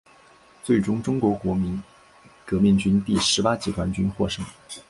[0.63, 1.79] 最终中国国民
[2.43, 4.43] 革命军第十八集团军获胜。